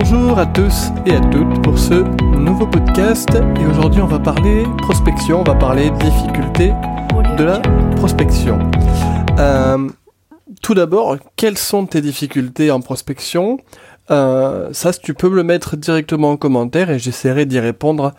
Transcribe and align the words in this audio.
Bonjour 0.00 0.38
à 0.38 0.46
tous 0.46 0.90
et 1.06 1.14
à 1.14 1.20
toutes 1.20 1.60
pour 1.64 1.76
ce 1.76 1.94
nouveau 2.38 2.68
podcast 2.68 3.30
et 3.34 3.66
aujourd'hui 3.66 4.00
on 4.00 4.06
va 4.06 4.20
parler 4.20 4.62
prospection, 4.78 5.40
on 5.40 5.42
va 5.42 5.56
parler 5.56 5.90
difficulté 5.90 6.72
de 7.36 7.42
la 7.42 7.58
prospection. 7.96 8.60
Euh, 9.40 9.88
tout 10.62 10.74
d'abord, 10.74 11.16
quelles 11.34 11.58
sont 11.58 11.84
tes 11.86 12.00
difficultés 12.00 12.70
en 12.70 12.80
prospection? 12.80 13.58
Euh, 14.12 14.68
Ça, 14.72 14.92
tu 14.92 15.14
peux 15.14 15.28
me 15.28 15.34
le 15.34 15.42
mettre 15.42 15.76
directement 15.76 16.30
en 16.30 16.36
commentaire 16.36 16.90
et 16.90 17.00
j'essaierai 17.00 17.44
d'y 17.44 17.58
répondre. 17.58 18.14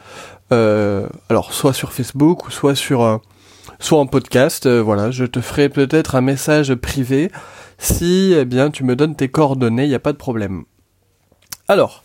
Euh, 0.52 1.08
alors, 1.30 1.54
soit 1.54 1.72
sur 1.72 1.94
Facebook 1.94 2.46
ou 2.46 2.52
soit 2.52 2.76
sur, 2.76 3.22
soit 3.80 4.00
en 4.00 4.06
podcast. 4.06 4.68
voilà, 4.68 5.12
je 5.12 5.24
te 5.24 5.40
ferai 5.40 5.70
peut-être 5.70 6.16
un 6.16 6.22
message 6.22 6.76
privé 6.76 7.32
si, 7.78 8.34
eh 8.38 8.44
bien, 8.44 8.70
tu 8.70 8.84
me 8.84 8.98
donnes 8.98 9.16
tes 9.16 9.30
coordonnées. 9.30 9.86
Il 9.86 9.90
n'y 9.90 9.96
a 9.96 10.00
pas 10.00 10.12
de 10.12 10.18
problème. 10.18 10.66
Alors, 11.70 12.04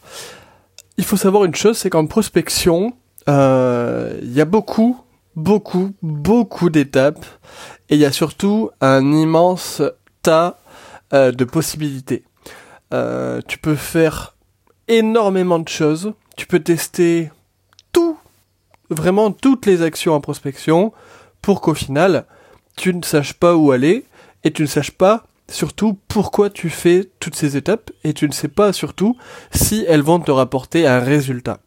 il 0.99 1.05
faut 1.05 1.17
savoir 1.17 1.47
une 1.47 1.55
chose, 1.55 1.79
c'est 1.79 1.89
qu'en 1.89 2.05
prospection, 2.05 2.93
euh, 3.31 4.19
il 4.21 4.35
y 4.35 4.43
a 4.43 4.45
beaucoup, 4.45 5.01
beaucoup, 5.37 5.95
beaucoup 6.03 6.69
d'étapes 6.69 7.25
et 7.89 7.95
il 7.95 7.99
y 7.99 8.05
a 8.05 8.13
surtout 8.13 8.71
un 8.83 9.11
immense 9.11 9.81
tas 10.21 10.59
euh, 11.15 11.33
de 11.33 11.45
possibilités. 11.45 12.25
Euh, 12.93 13.41
tu 13.49 13.57
peux 13.57 13.75
faire 13.75 14.37
énormément 14.87 15.59
de 15.59 15.69
choses, 15.69 16.13
tu 16.37 16.47
peux 16.47 16.61
tester 16.61 17.31
tout, 17.91 18.19
vraiment 18.91 19.33
toutes 19.33 19.65
les 19.65 19.81
actions 19.81 20.13
en 20.13 20.21
prospection 20.21 20.93
pour 21.41 21.63
qu'au 21.63 21.73
final, 21.73 22.27
tu 22.77 22.95
ne 22.95 23.03
saches 23.03 23.33
pas 23.33 23.57
où 23.57 23.73
aller 23.73 24.05
et 24.45 24.53
tu 24.53 24.61
ne 24.61 24.67
saches 24.67 24.91
pas 24.91 25.25
surtout 25.49 25.99
pourquoi 26.09 26.51
tu 26.51 26.71
fais 26.71 27.11
toutes 27.21 27.37
ces 27.37 27.57
étapes 27.57 27.91
et 28.03 28.13
tu 28.15 28.27
ne 28.27 28.33
sais 28.33 28.49
pas 28.49 28.73
surtout 28.73 29.17
si 29.51 29.85
elles 29.89 30.03
vont 30.03 30.21
te 30.21 30.31
rapporter 30.31 30.87
un 30.87 31.01
résultat. 31.01 31.61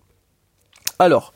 Alors, 1.00 1.34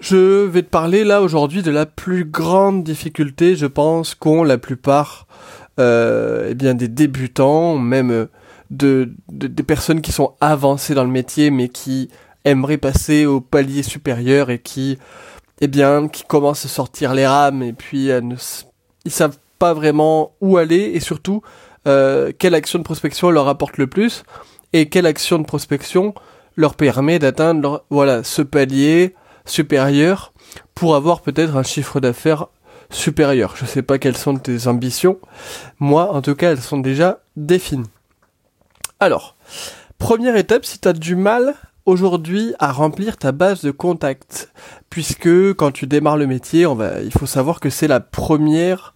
je 0.00 0.44
vais 0.44 0.62
te 0.62 0.68
parler 0.68 1.04
là 1.04 1.22
aujourd'hui 1.22 1.62
de 1.62 1.70
la 1.70 1.86
plus 1.86 2.24
grande 2.24 2.84
difficulté, 2.84 3.56
je 3.56 3.66
pense, 3.66 4.14
qu'ont 4.14 4.44
la 4.44 4.58
plupart 4.58 5.26
euh, 5.78 6.48
eh 6.50 6.54
bien 6.54 6.74
des 6.74 6.88
débutants, 6.88 7.78
même 7.78 8.28
de, 8.70 9.12
des 9.28 9.62
personnes 9.62 10.00
qui 10.00 10.12
sont 10.12 10.34
avancées 10.40 10.94
dans 10.94 11.04
le 11.04 11.10
métier 11.10 11.50
mais 11.50 11.68
qui 11.68 12.10
aimeraient 12.44 12.78
passer 12.78 13.26
au 13.26 13.40
palier 13.40 13.82
supérieur 13.82 14.50
et 14.50 14.58
qui 14.58 14.98
eh 15.60 15.68
commencent 16.28 16.64
à 16.64 16.68
sortir 16.68 17.14
les 17.14 17.26
rames 17.26 17.62
et 17.62 17.72
puis 17.72 18.10
euh, 18.10 18.20
ne, 18.20 18.36
ils 19.04 19.10
savent 19.10 19.38
pas 19.58 19.74
vraiment 19.74 20.32
où 20.40 20.56
aller 20.56 20.92
et 20.94 21.00
surtout 21.00 21.42
euh, 21.86 22.32
quelle 22.38 22.54
action 22.54 22.78
de 22.78 22.84
prospection 22.84 23.30
leur 23.30 23.48
apporte 23.48 23.78
le 23.78 23.86
plus 23.86 24.24
et 24.72 24.88
quelle 24.88 25.06
action 25.06 25.38
de 25.38 25.44
prospection 25.44 26.14
leur 26.56 26.74
permet 26.74 27.18
d'atteindre 27.18 27.84
voilà 27.90 28.24
ce 28.24 28.42
palier 28.42 29.14
supérieur 29.46 30.32
pour 30.74 30.94
avoir 30.94 31.22
peut-être 31.22 31.56
un 31.56 31.62
chiffre 31.62 32.00
d'affaires 32.00 32.46
supérieur. 32.90 33.54
Je 33.56 33.66
sais 33.66 33.82
pas 33.82 33.98
quelles 33.98 34.16
sont 34.16 34.36
tes 34.36 34.66
ambitions. 34.66 35.18
Moi, 35.78 36.12
en 36.12 36.22
tout 36.22 36.34
cas, 36.34 36.52
elles 36.52 36.60
sont 36.60 36.78
déjà 36.78 37.20
définies. 37.36 37.90
Alors, 39.00 39.36
première 39.98 40.36
étape, 40.36 40.64
si 40.64 40.78
tu 40.78 40.88
as 40.88 40.92
du 40.92 41.16
mal 41.16 41.54
aujourd'hui 41.86 42.54
à 42.58 42.72
remplir 42.72 43.16
ta 43.16 43.32
base 43.32 43.62
de 43.62 43.70
contacts, 43.70 44.52
puisque 44.90 45.54
quand 45.54 45.70
tu 45.70 45.86
démarres 45.86 46.16
le 46.16 46.26
métier, 46.26 46.66
on 46.66 46.74
va, 46.74 47.00
il 47.00 47.12
faut 47.12 47.26
savoir 47.26 47.60
que 47.60 47.70
c'est 47.70 47.88
la 47.88 48.00
première, 48.00 48.94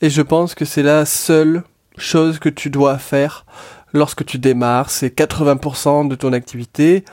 et 0.00 0.10
je 0.10 0.22
pense 0.22 0.54
que 0.54 0.64
c'est 0.64 0.82
la 0.82 1.04
seule 1.04 1.62
chose 1.96 2.38
que 2.38 2.48
tu 2.48 2.70
dois 2.70 2.98
faire 2.98 3.44
lorsque 3.92 4.24
tu 4.24 4.38
démarres. 4.38 4.90
C'est 4.90 5.14
80% 5.14 6.08
de 6.08 6.14
ton 6.14 6.32
activité. 6.32 7.04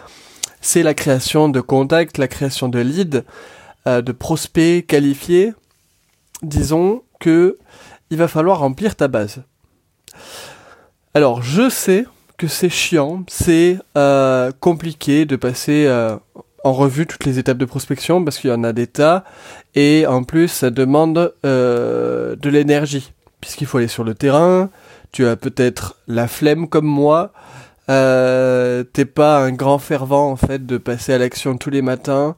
C'est 0.62 0.84
la 0.84 0.94
création 0.94 1.50
de 1.50 1.62
contacts, 1.62 2.18
la 2.18 2.28
création 2.28 2.70
de 2.70 2.80
leads, 2.80 3.24
euh, 3.88 4.02
de 4.02 4.12
prospects 4.12 4.86
qualifiés. 4.86 5.54
Disons 6.42 7.04
que 7.20 7.58
il 8.10 8.18
va 8.18 8.28
falloir 8.28 8.60
remplir 8.60 8.96
ta 8.96 9.08
base. 9.08 9.44
Alors, 11.14 11.42
je 11.42 11.70
sais 11.70 12.06
que 12.38 12.48
c'est 12.48 12.70
chiant, 12.70 13.24
c'est 13.28 13.80
euh, 13.98 14.52
compliqué 14.60 15.26
de 15.26 15.36
passer 15.36 15.86
euh, 15.88 16.16
en 16.64 16.74
revue 16.74 17.08
toutes 17.08 17.26
les 17.26 17.40
étapes 17.40 17.58
de 17.58 17.66
prospection 17.66 18.24
parce 18.24 18.38
qu'il 18.38 18.50
y 18.50 18.54
en 18.54 18.64
a 18.64 18.74
des 18.74 18.88
tas 18.88 19.24
et 19.78 20.06
en 20.08 20.24
plus 20.24 20.50
ça 20.50 20.70
demande 20.70 21.34
de 21.44 22.50
l'énergie. 22.50 23.14
Puisqu'il 23.40 23.68
faut 23.68 23.78
aller 23.78 23.88
sur 23.88 24.04
le 24.04 24.16
terrain, 24.16 24.72
tu 25.12 25.26
as 25.26 25.36
peut-être 25.36 25.96
la 26.08 26.28
flemme 26.28 26.68
comme 26.68 26.88
moi, 26.88 27.32
euh, 27.90 28.84
t'es 28.84 29.06
pas 29.06 29.40
un 29.40 29.52
grand 29.52 29.80
fervent 29.80 30.30
en 30.30 30.36
fait 30.36 30.66
de 30.66 30.78
passer 30.78 31.14
à 31.14 31.18
l'action 31.18 31.58
tous 31.58 31.70
les 31.70 31.82
matins 31.82 32.36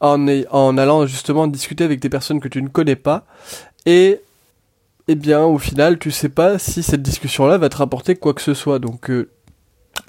en, 0.00 0.26
en 0.50 0.78
allant 0.78 1.06
justement 1.06 1.46
discuter 1.46 1.84
avec 1.84 2.00
des 2.00 2.08
personnes 2.08 2.40
que 2.40 2.48
tu 2.48 2.60
ne 2.62 2.68
connais 2.68 2.96
pas. 2.96 3.26
Et 3.86 4.20
eh 5.08 5.14
bien 5.14 5.42
au 5.42 5.58
final 5.58 5.98
tu 5.98 6.10
sais 6.10 6.28
pas 6.28 6.58
si 6.58 6.82
cette 6.82 7.02
discussion 7.02 7.46
là 7.46 7.58
va 7.58 7.68
te 7.68 7.76
rapporter 7.76 8.16
quoi 8.16 8.34
que 8.34 8.42
ce 8.42 8.54
soit. 8.54 8.78
Donc 8.80 9.10
euh, 9.10 9.30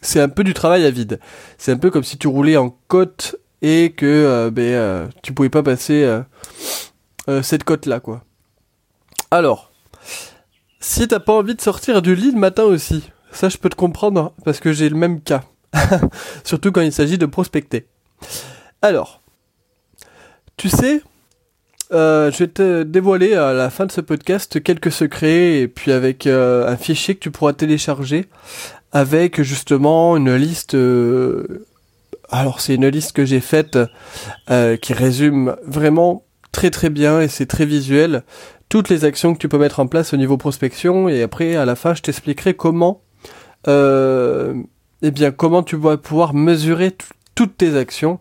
c'est 0.02 0.22
un 0.22 0.30
peu 0.30 0.44
du 0.44 0.54
travail 0.54 0.86
à 0.86 0.92
vide. 0.92 1.20
C'est 1.58 1.72
un 1.72 1.78
peu 1.78 1.92
comme 1.92 2.04
si 2.04 2.18
tu 2.18 2.28
roulais 2.28 2.58
en 2.58 2.76
côte 2.88 3.36
et 3.62 3.92
que 3.92 4.06
euh, 4.06 4.52
ben, 4.52 4.64
euh, 4.64 5.08
tu 5.24 5.34
pouvais 5.34 5.50
pas 5.50 5.64
passer 5.64 6.22
cette 7.44 7.64
côte 7.64 7.86
là 7.86 8.00
quoi 8.00 8.24
alors 9.30 9.72
si 10.82 11.08
t'as 11.08 11.20
pas 11.20 11.34
envie 11.34 11.56
de 11.56 11.62
sortir 11.62 12.02
du 12.02 12.16
lit 12.16 12.32
le 12.32 12.40
matin 12.40 12.64
aussi, 12.64 13.12
ça 13.32 13.50
je 13.50 13.58
peux 13.58 13.70
te 13.70 13.76
comprendre 13.76 14.34
parce 14.44 14.60
que 14.60 14.74
j'ai 14.74 14.90
le 14.90 14.96
même 14.96 15.22
cas. 15.22 15.44
Surtout 16.44 16.72
quand 16.72 16.82
il 16.82 16.92
s'agit 16.92 17.20
de 17.20 17.28
prospecter. 17.28 17.86
Alors, 18.82 19.22
tu 20.58 20.70
sais, 20.70 21.04
euh, 21.94 22.32
je 22.32 22.38
vais 22.40 22.48
te 22.48 22.84
dévoiler 22.84 23.36
à 23.36 23.54
la 23.54 23.70
fin 23.70 23.86
de 23.86 23.92
ce 23.92 24.02
podcast 24.02 24.62
quelques 24.64 24.92
secrets 24.92 25.60
et 25.60 25.68
puis 25.68 25.92
avec 25.92 26.26
euh, 26.26 26.68
un 26.68 26.78
fichier 26.78 27.16
que 27.16 27.20
tu 27.20 27.32
pourras 27.32 27.54
télécharger 27.54 28.28
avec 28.92 29.42
justement 29.42 30.18
une 30.18 30.36
liste. 30.36 30.74
Euh, 30.74 31.66
alors 32.32 32.62
c'est 32.62 32.76
une 32.76 32.88
liste 32.88 33.12
que 33.12 33.26
j'ai 33.26 33.42
faite 33.42 33.78
qui 34.82 34.94
résume 34.94 35.56
vraiment 35.66 36.24
très 36.52 36.70
très 36.70 36.90
bien 36.90 37.22
et 37.22 37.28
c'est 37.28 37.46
très 37.46 37.66
visuel 37.66 38.24
toutes 38.72 38.88
les 38.88 39.04
actions 39.04 39.34
que 39.34 39.38
tu 39.38 39.50
peux 39.50 39.58
mettre 39.58 39.82
en 39.82 39.88
place 39.88 40.14
au 40.14 40.18
niveau 40.18 40.38
prospection 40.38 41.10
et 41.10 41.22
après 41.22 41.58
à 41.58 41.66
la 41.66 41.76
fin 41.76 41.94
je 41.94 42.02
t'expliquerai 42.02 42.54
comment 42.54 43.02
euh, 43.68 44.56
eh 45.02 45.12
bien 45.12 45.32
comment 45.32 45.62
tu 45.62 45.76
vas 45.76 45.98
pouvoir 45.98 46.34
mesurer 46.34 46.96
toutes 47.36 47.58
tes 47.58 47.76
actions 47.76 48.20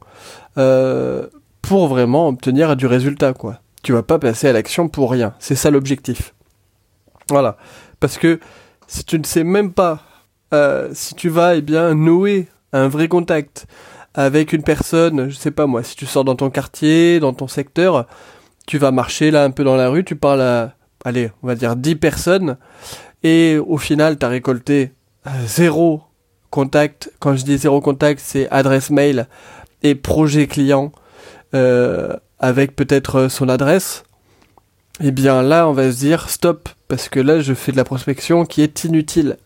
euh, 0.59 1.29
pour 1.63 1.87
vraiment 1.87 2.27
obtenir 2.27 2.77
du 2.77 2.87
résultat 2.87 3.33
quoi. 3.33 3.61
Tu 3.83 3.93
vas 3.93 4.03
pas 4.03 4.19
passer 4.19 4.49
à 4.49 4.53
l'action 4.53 4.89
pour 4.89 5.11
rien, 5.11 5.35
c'est 5.39 5.55
ça 5.55 5.71
l'objectif. 5.71 6.35
Voilà, 7.29 7.57
parce 8.01 8.19
que 8.19 8.41
si 8.89 9.05
tu 9.05 9.19
ne 9.19 9.25
sais 9.25 9.45
même 9.45 9.73
pas 9.73 10.03
euh, 10.53 10.91
si 10.93 11.15
tu 11.15 11.29
vas 11.29 11.55
eh 11.55 11.63
bien 11.63 11.95
nouer 11.95 12.49
un 12.73 12.89
vrai 12.89 13.07
contact 13.07 13.67
avec 14.15 14.53
une 14.53 14.63
personne, 14.63 15.31
je 15.31 15.37
sais 15.37 15.51
pas 15.51 15.67
moi, 15.67 15.83
si 15.83 15.97
tu 15.97 16.07
sors 16.07 16.25
dans 16.25 16.35
ton 16.35 16.51
quartier, 16.51 17.21
dans 17.21 17.33
ton 17.33 17.49
secteur, 17.49 18.07
tu 18.67 18.79
vas 18.79 18.91
marcher 18.91 19.31
là 19.31 19.45
un 19.45 19.51
peu 19.51 19.65
dans 19.65 19.77
la 19.77 19.89
rue, 19.89 20.05
tu 20.05 20.17
parles 20.17 20.43
à, 20.43 20.75
allez, 21.05 21.31
on 21.43 21.47
va 21.47 21.55
dire 21.55 21.77
10 21.77 21.97
personnes, 21.97 22.57
et 23.23 23.59
au 23.59 23.79
final, 23.79 24.19
tu 24.19 24.27
as 24.27 24.29
récolté 24.29 24.93
euh, 25.27 25.31
zéro 25.47 26.03
contact. 26.51 27.13
Quand 27.21 27.37
je 27.37 27.45
dis 27.45 27.59
zéro 27.59 27.81
contact, 27.81 28.21
c'est 28.25 28.49
adresse 28.51 28.91
mail 28.91 29.27
et 29.83 29.95
projet 29.95 30.47
client 30.47 30.93
euh, 31.55 32.17
avec 32.39 32.75
peut-être 32.75 33.29
son 33.29 33.49
adresse. 33.49 34.05
Eh 35.03 35.13
bien 35.13 35.43
là, 35.43 35.69
on 35.69 35.73
va 35.73 35.91
se 35.93 35.99
dire 35.99 36.29
stop, 36.29 36.69
parce 36.89 37.09
que 37.09 37.21
là, 37.21 37.41
je 37.41 37.55
fais 37.55 37.73
de 37.73 37.77
la 37.77 37.85
prospection 37.85 38.45
qui 38.45 38.63
est 38.63 38.85
inutile, 38.85 39.37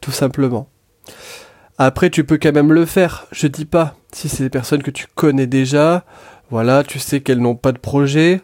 tout 0.00 0.12
simplement. 0.12 0.68
Après, 1.78 2.10
tu 2.10 2.24
peux 2.24 2.38
quand 2.38 2.52
même 2.52 2.72
le 2.72 2.86
faire, 2.86 3.26
je 3.32 3.46
dis 3.46 3.64
pas. 3.64 3.96
Si 4.12 4.28
c'est 4.28 4.44
des 4.44 4.50
personnes 4.50 4.82
que 4.82 4.92
tu 4.92 5.06
connais 5.14 5.48
déjà, 5.48 6.04
voilà, 6.50 6.84
tu 6.84 7.00
sais 7.00 7.20
qu'elles 7.20 7.40
n'ont 7.40 7.56
pas 7.56 7.72
de 7.72 7.78
projet. 7.78 8.40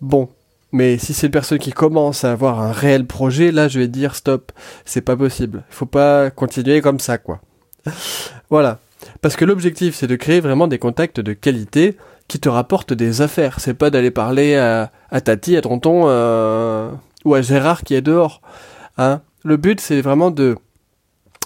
Bon. 0.00 0.28
Mais 0.70 0.98
si 0.98 1.14
c'est 1.14 1.28
une 1.28 1.32
personne 1.32 1.58
qui 1.58 1.72
commence 1.72 2.24
à 2.24 2.32
avoir 2.32 2.60
un 2.60 2.72
réel 2.72 3.06
projet, 3.06 3.52
là, 3.52 3.68
je 3.68 3.78
vais 3.78 3.86
dire 3.86 4.16
stop. 4.16 4.50
C'est 4.84 5.02
pas 5.02 5.16
possible. 5.16 5.62
Faut 5.70 5.86
pas 5.86 6.30
continuer 6.30 6.80
comme 6.80 6.98
ça, 6.98 7.16
quoi. 7.16 7.40
voilà. 8.50 8.80
Parce 9.22 9.36
que 9.36 9.44
l'objectif, 9.44 9.94
c'est 9.94 10.08
de 10.08 10.16
créer 10.16 10.40
vraiment 10.40 10.66
des 10.66 10.78
contacts 10.78 11.20
de 11.20 11.32
qualité 11.32 11.96
qui 12.26 12.40
te 12.40 12.48
rapportent 12.48 12.92
des 12.92 13.22
affaires. 13.22 13.60
C'est 13.60 13.74
pas 13.74 13.90
d'aller 13.90 14.10
parler 14.10 14.56
à, 14.56 14.90
Tati, 15.20 15.56
à 15.56 15.60
Tonton, 15.60 16.04
euh, 16.06 16.90
ou 17.24 17.34
à 17.34 17.40
Gérard 17.40 17.84
qui 17.84 17.94
est 17.94 18.02
dehors. 18.02 18.42
Hein. 18.98 19.20
Le 19.44 19.56
but, 19.56 19.80
c'est 19.80 20.00
vraiment 20.00 20.32
de, 20.32 20.56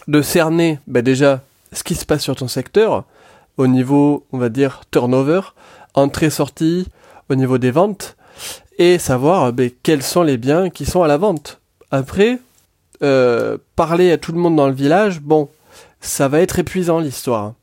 de 0.09 0.23
cerner, 0.23 0.81
bah 0.87 1.03
déjà, 1.03 1.43
ce 1.73 1.85
qui 1.85 1.95
se 1.95 2.05
passe 2.05 2.23
sur 2.23 2.35
ton 2.35 2.49
secteur, 2.49 3.05
au 3.59 3.67
niveau, 3.67 4.27
on 4.33 4.39
va 4.39 4.49
dire, 4.49 4.83
turnover, 4.91 5.41
entrée-sortie 5.95 6.89
au 7.29 7.35
niveau 7.35 7.59
des 7.59 7.71
ventes 7.71 8.17
et 8.79 8.99
savoir 8.99 9.53
ben, 9.53 9.71
quels 9.83 10.03
sont 10.03 10.23
les 10.23 10.39
biens 10.39 10.71
qui 10.71 10.87
sont 10.87 11.03
à 11.03 11.09
la 11.09 11.19
vente. 11.19 11.61
Après, 11.91 12.39
euh, 13.03 13.59
parler 13.77 14.11
à 14.13 14.19
tout 14.19 14.33
le 14.33 14.39
monde 14.39 14.57
dans 14.57 14.69
le 14.69 14.75
village, 14.75 15.21
bon, 15.21 15.49
ça 16.01 16.29
va 16.29 16.41
être 16.41 16.59
épuisant 16.59 17.01
l'histoire. 17.01 17.55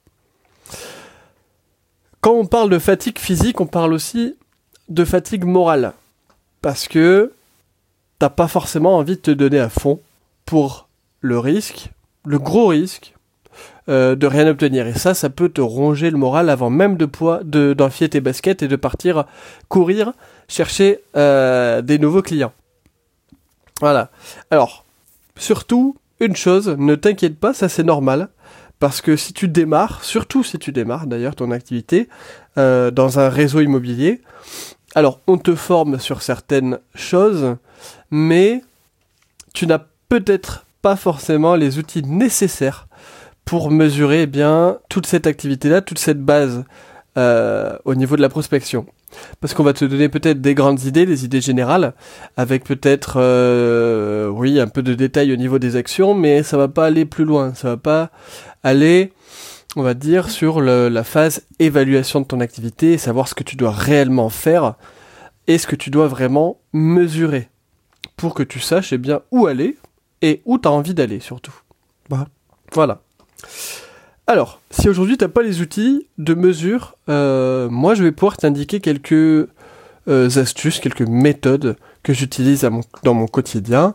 Quand 2.21 2.33
on 2.33 2.45
parle 2.45 2.69
de 2.69 2.79
fatigue 2.79 3.19
physique, 3.19 3.61
on 3.61 3.67
parle 3.67 3.93
aussi 3.93 4.35
de 4.89 5.05
fatigue 5.05 5.45
morale. 5.45 5.93
Parce 6.61 6.87
que 6.87 7.33
t'as 8.19 8.29
pas 8.29 8.47
forcément 8.47 8.97
envie 8.97 9.15
de 9.15 9.21
te 9.21 9.31
donner 9.31 9.59
à 9.59 9.69
fond 9.69 9.99
pour 10.45 10.87
le 11.21 11.39
risque, 11.39 11.89
le 12.25 12.39
gros 12.39 12.67
risque 12.67 13.13
euh, 13.87 14.15
de 14.15 14.25
rien 14.25 14.47
obtenir. 14.47 14.87
Et 14.87 14.93
ça, 14.93 15.13
ça 15.13 15.29
peut 15.29 15.49
te 15.49 15.61
ronger 15.61 16.09
le 16.09 16.17
moral 16.17 16.49
avant 16.49 16.69
même 16.69 16.97
de 16.97 17.05
poids, 17.05 17.41
de 17.43 17.73
d'enfiler 17.73 18.09
tes 18.09 18.21
baskets 18.21 18.63
et 18.63 18.67
de 18.67 18.75
partir 18.75 19.25
courir 19.69 20.13
chercher 20.47 21.01
euh, 21.15 21.81
des 21.81 21.99
nouveaux 21.99 22.21
clients. 22.21 22.53
Voilà. 23.81 24.09
Alors, 24.49 24.85
surtout, 25.37 25.97
une 26.19 26.35
chose, 26.35 26.75
ne 26.77 26.95
t'inquiète 26.95 27.39
pas, 27.39 27.53
ça 27.53 27.69
c'est 27.69 27.83
normal. 27.83 28.29
Parce 28.79 29.01
que 29.01 29.15
si 29.15 29.33
tu 29.33 29.47
démarres, 29.47 30.03
surtout 30.03 30.43
si 30.43 30.59
tu 30.59 30.71
démarres 30.71 31.07
d'ailleurs 31.07 31.35
ton 31.35 31.51
activité 31.51 32.09
euh, 32.57 32.91
dans 32.91 33.19
un 33.19 33.29
réseau 33.29 33.61
immobilier, 33.61 34.21
alors 34.95 35.21
on 35.27 35.37
te 35.37 35.55
forme 35.55 35.99
sur 35.99 36.21
certaines 36.21 36.79
choses, 36.93 37.55
mais 38.11 38.61
tu 39.53 39.67
n'as 39.67 39.81
peut-être 40.09 40.65
pas 40.85 40.95
forcément 40.95 41.55
les 41.55 41.79
outils 41.79 42.03
nécessaires 42.03 42.87
pour 43.43 43.71
mesurer 43.71 44.21
eh 44.21 44.27
bien 44.27 44.77
toute 44.87 45.07
cette 45.07 45.25
activité-là, 45.25 45.81
toute 45.81 45.97
cette 45.97 46.21
base 46.21 46.63
euh, 47.17 47.75
au 47.85 47.95
niveau 47.95 48.15
de 48.15 48.21
la 48.21 48.29
prospection. 48.29 48.85
Parce 49.41 49.55
qu'on 49.55 49.63
va 49.63 49.73
te 49.73 49.83
donner 49.83 50.09
peut-être 50.09 50.41
des 50.41 50.53
grandes 50.53 50.83
idées, 50.83 51.07
des 51.07 51.25
idées 51.25 51.41
générales, 51.41 51.95
avec 52.37 52.63
peut-être, 52.65 53.15
euh, 53.17 54.27
oui, 54.27 54.59
un 54.59 54.67
peu 54.67 54.83
de 54.83 54.93
détails 54.93 55.33
au 55.33 55.37
niveau 55.37 55.57
des 55.57 55.75
actions, 55.75 56.13
mais 56.13 56.43
ça 56.43 56.55
va 56.55 56.67
pas 56.67 56.85
aller 56.85 57.05
plus 57.05 57.25
loin. 57.25 57.55
Ça 57.55 57.69
va 57.69 57.77
pas 57.77 58.11
aller, 58.61 59.11
on 59.75 59.81
va 59.81 59.95
dire, 59.95 60.29
sur 60.29 60.61
la 60.61 61.03
phase 61.03 61.47
évaluation 61.57 62.21
de 62.21 62.27
ton 62.27 62.41
activité, 62.41 62.99
savoir 62.99 63.27
ce 63.27 63.33
que 63.33 63.43
tu 63.43 63.55
dois 63.55 63.71
réellement 63.71 64.29
faire 64.29 64.75
et 65.47 65.57
ce 65.57 65.65
que 65.65 65.75
tu 65.75 65.89
dois 65.89 66.07
vraiment 66.07 66.59
mesurer 66.73 67.49
pour 68.17 68.35
que 68.35 68.43
tu 68.43 68.59
saches 68.59 68.93
eh 68.93 68.99
bien 68.99 69.21
où 69.31 69.47
aller 69.47 69.77
et 70.25 70.41
où 70.45 70.57
tu 70.57 70.67
as 70.67 70.71
envie 70.71 70.95
d'aller 70.95 71.19
surtout. 71.19 71.53
Voilà. 72.73 73.01
Alors, 74.25 74.59
si 74.71 74.89
aujourd'hui 74.89 75.17
tu 75.17 75.23
n'as 75.23 75.29
pas 75.29 75.43
les 75.43 75.61
outils 75.61 76.07
de 76.17 76.33
mesure, 76.33 76.95
euh, 77.09 77.69
moi 77.69 77.93
je 77.93 78.03
vais 78.03 78.11
pouvoir 78.11 78.37
t'indiquer 78.37 78.79
quelques 78.79 79.11
euh, 79.13 79.47
astuces, 80.35 80.79
quelques 80.79 81.07
méthodes 81.07 81.75
que 82.01 82.11
j'utilise 82.11 82.67
dans 83.03 83.13
mon 83.13 83.27
quotidien 83.27 83.93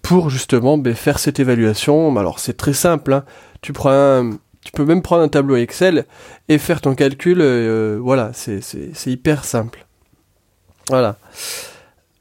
pour 0.00 0.30
justement 0.30 0.78
ben, 0.78 0.94
faire 0.94 1.18
cette 1.18 1.40
évaluation. 1.40 2.16
Alors 2.16 2.38
c'est 2.38 2.56
très 2.56 2.72
simple, 2.72 3.12
hein. 3.12 3.24
tu 3.60 3.74
prends 3.74 4.30
tu 4.62 4.72
peux 4.72 4.84
même 4.84 5.02
prendre 5.02 5.22
un 5.22 5.28
tableau 5.28 5.56
Excel 5.56 6.06
et 6.48 6.58
faire 6.58 6.80
ton 6.80 6.94
calcul. 6.96 7.38
Euh, 7.40 7.98
voilà, 8.02 8.32
c'est 8.32 9.06
hyper 9.06 9.44
simple. 9.44 9.86
Voilà. 10.88 11.16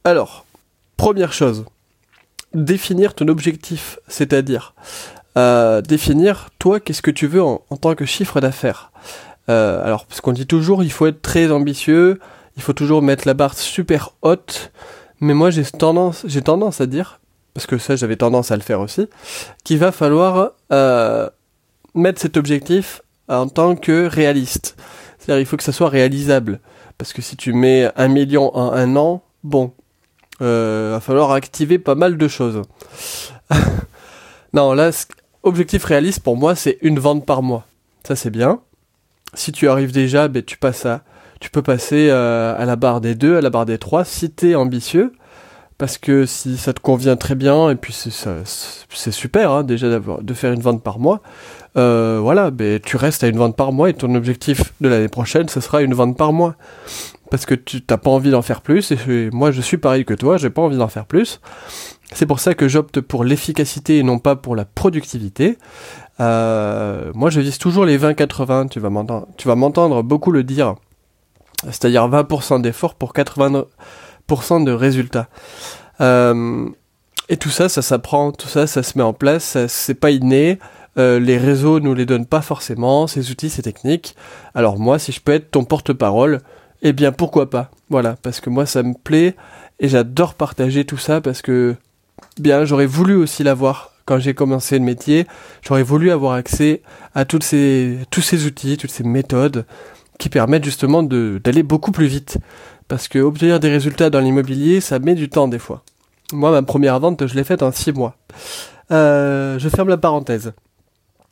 Alors, 0.03 0.45
première 0.95 1.33
chose, 1.33 1.65
définir 2.55 3.13
ton 3.13 3.27
objectif, 3.27 3.99
c'est-à-dire 4.07 4.73
euh, 5.37 5.81
définir, 5.81 6.49
toi, 6.59 6.79
qu'est-ce 6.79 7.01
que 7.01 7.11
tu 7.11 7.27
veux 7.27 7.43
en, 7.43 7.59
tant 7.79 7.95
que 7.95 8.05
chiffre 8.05 8.39
d'affaires. 8.39 8.91
Euh, 9.49 9.83
alors, 9.83 10.05
parce 10.05 10.21
qu'on 10.21 10.31
dit 10.31 10.47
toujours, 10.47 10.83
il 10.83 10.91
faut 10.91 11.07
être 11.07 11.21
très 11.21 11.51
ambitieux, 11.51 12.19
il 12.55 12.63
faut 12.63 12.73
toujours 12.73 13.01
mettre 13.01 13.27
la 13.27 13.33
barre 13.33 13.53
super 13.53 14.11
haute, 14.21 14.71
mais 15.19 15.33
moi 15.33 15.49
j'ai 15.49 15.65
tendance, 15.65 16.23
j'ai 16.25 16.41
tendance 16.41 16.79
à 16.79 16.85
dire, 16.85 17.19
parce 17.53 17.65
que 17.67 17.77
ça 17.77 17.95
j'avais 17.95 18.15
tendance 18.15 18.51
à 18.51 18.55
le 18.55 18.61
faire 18.61 18.79
aussi, 18.79 19.07
qu'il 19.63 19.77
va 19.77 19.91
falloir 19.91 20.51
euh, 20.71 21.29
mettre 21.93 22.21
cet 22.21 22.37
objectif 22.37 23.01
en 23.27 23.47
tant 23.47 23.75
que 23.75 24.07
réaliste. 24.07 24.77
C'est-à-dire 25.19 25.41
il 25.41 25.45
faut 25.45 25.57
que 25.57 25.63
ça 25.63 25.71
soit 25.73 25.89
réalisable. 25.89 26.59
Parce 26.97 27.11
que 27.11 27.21
si 27.21 27.35
tu 27.35 27.51
mets 27.51 27.89
un 27.97 28.07
million 28.07 28.55
en 28.55 28.71
un 28.71 28.95
an, 28.95 29.21
bon, 29.43 29.73
euh, 30.41 30.91
va 30.93 30.99
falloir 30.99 31.31
activer 31.31 31.79
pas 31.79 31.95
mal 31.95 32.17
de 32.17 32.27
choses. 32.27 32.61
non, 34.53 34.73
là, 34.73 34.91
objectif 35.43 35.83
réaliste 35.85 36.21
pour 36.21 36.37
moi, 36.37 36.55
c'est 36.55 36.77
une 36.81 36.99
vente 36.99 37.25
par 37.25 37.41
mois. 37.41 37.65
Ça, 38.03 38.15
c'est 38.15 38.29
bien. 38.29 38.59
Si 39.33 39.51
tu 39.51 39.67
arrives 39.67 39.91
déjà, 39.91 40.27
ben, 40.27 40.43
tu 40.43 40.57
passes 40.57 40.85
à, 40.85 41.03
tu 41.39 41.49
peux 41.49 41.61
passer 41.61 42.09
euh, 42.09 42.55
à 42.57 42.65
la 42.65 42.75
barre 42.75 43.01
des 43.01 43.15
deux, 43.15 43.37
à 43.37 43.41
la 43.41 43.49
barre 43.49 43.65
des 43.65 43.77
trois, 43.77 44.05
si 44.05 44.29
t'es 44.31 44.55
ambitieux. 44.55 45.13
Parce 45.77 45.97
que 45.97 46.25
si 46.25 46.55
ça 46.55 46.71
te 46.71 46.79
convient 46.79 47.17
très 47.17 47.35
bien, 47.35 47.69
et 47.69 47.75
puis 47.75 47.91
c'est 47.91 49.11
super 49.11 49.51
hein, 49.51 49.63
déjà 49.63 49.99
de 49.99 50.33
faire 50.33 50.53
une 50.53 50.61
vente 50.61 50.81
par 50.81 50.99
mois, 50.99 51.21
euh, 51.77 52.19
voilà, 52.21 52.49
ben, 52.49 52.79
tu 52.79 52.95
restes 52.95 53.25
à 53.25 53.27
une 53.27 53.37
vente 53.37 53.57
par 53.57 53.73
mois 53.73 53.89
et 53.89 53.93
ton 53.93 54.15
objectif 54.15 54.73
de 54.79 54.87
l'année 54.87 55.09
prochaine, 55.09 55.49
ce 55.49 55.59
sera 55.59 55.81
une 55.81 55.93
vente 55.93 56.17
par 56.17 56.31
mois. 56.31 56.55
Parce 57.31 57.45
que 57.45 57.55
tu 57.55 57.81
n'as 57.89 57.97
pas 57.97 58.09
envie 58.11 58.31
d'en 58.31 58.41
faire 58.41 58.61
plus, 58.61 58.91
et 58.91 59.29
moi 59.31 59.51
je 59.51 59.61
suis 59.61 59.77
pareil 59.77 60.05
que 60.05 60.13
toi, 60.13 60.37
j'ai 60.37 60.49
pas 60.49 60.61
envie 60.61 60.77
d'en 60.77 60.87
faire 60.87 61.05
plus. 61.05 61.39
C'est 62.13 62.25
pour 62.25 62.39
ça 62.39 62.53
que 62.53 62.67
j'opte 62.67 63.01
pour 63.01 63.23
l'efficacité 63.23 63.97
et 63.97 64.03
non 64.03 64.19
pas 64.19 64.35
pour 64.35 64.55
la 64.55 64.65
productivité. 64.65 65.57
Euh, 66.19 67.11
moi, 67.13 67.29
je 67.29 67.41
vise 67.41 67.57
toujours 67.57 67.85
les 67.85 67.97
20-80. 67.97 68.69
Tu 68.69 68.79
vas 68.79 69.55
m'entendre, 69.55 70.03
beaucoup 70.03 70.31
le 70.31 70.43
dire. 70.43 70.75
C'est-à-dire 71.63 72.07
20% 72.07 72.61
d'effort 72.61 72.95
pour 72.95 73.13
80% 73.13 74.63
de 74.63 74.71
résultats. 74.71 75.27
Euh, 76.01 76.69
et 77.27 77.37
tout 77.37 77.49
ça, 77.49 77.69
ça 77.69 77.81
s'apprend, 77.81 78.31
tout 78.31 78.47
ça, 78.47 78.67
ça 78.67 78.83
se 78.83 78.97
met 78.97 79.03
en 79.03 79.13
place. 79.13 79.57
C'est 79.67 79.95
pas 79.95 80.11
inné. 80.11 80.59
Euh, 80.97 81.19
les 81.19 81.37
réseaux 81.37 81.79
nous 81.79 81.93
les 81.93 82.05
donnent 82.05 82.27
pas 82.27 82.41
forcément. 82.41 83.07
Ces 83.07 83.31
outils, 83.31 83.49
ces 83.49 83.63
techniques. 83.63 84.15
Alors 84.53 84.77
moi, 84.77 84.99
si 84.99 85.11
je 85.11 85.19
peux 85.19 85.33
être 85.33 85.51
ton 85.51 85.65
porte-parole, 85.65 86.41
eh 86.81 86.93
bien 86.93 87.11
pourquoi 87.11 87.49
pas. 87.49 87.71
Voilà, 87.89 88.15
parce 88.21 88.41
que 88.41 88.49
moi, 88.49 88.65
ça 88.65 88.83
me 88.83 88.93
plaît 88.93 89.35
et 89.79 89.87
j'adore 89.87 90.33
partager 90.35 90.85
tout 90.85 90.97
ça 90.97 91.21
parce 91.21 91.41
que 91.41 91.75
bien, 92.39 92.65
j'aurais 92.65 92.85
voulu 92.85 93.15
aussi 93.15 93.43
l'avoir 93.43 93.91
quand 94.05 94.19
j'ai 94.19 94.33
commencé 94.33 94.77
le 94.77 94.85
métier. 94.85 95.25
J'aurais 95.61 95.83
voulu 95.83 96.11
avoir 96.11 96.33
accès 96.33 96.81
à 97.13 97.25
tous 97.25 97.41
ces 97.41 97.97
outils, 98.45 98.77
toutes 98.77 98.91
ces 98.91 99.03
méthodes 99.03 99.65
qui 100.17 100.29
permettent 100.29 100.63
justement 100.63 101.03
d'aller 101.03 101.63
beaucoup 101.63 101.91
plus 101.91 102.07
vite. 102.07 102.37
Parce 102.87 103.07
que 103.07 103.19
obtenir 103.19 103.59
des 103.59 103.69
résultats 103.69 104.09
dans 104.09 104.19
l'immobilier, 104.19 104.79
ça 104.79 104.99
met 104.99 105.15
du 105.15 105.29
temps 105.29 105.47
des 105.47 105.59
fois. 105.59 105.83
Moi, 106.33 106.51
ma 106.51 106.61
première 106.61 106.99
vente, 106.99 107.25
je 107.25 107.35
l'ai 107.35 107.43
faite 107.43 107.63
en 107.63 107.71
6 107.71 107.93
mois. 107.93 108.15
Euh, 108.91 109.57
je 109.57 109.69
ferme 109.69 109.89
la 109.89 109.97
parenthèse. 109.97 110.53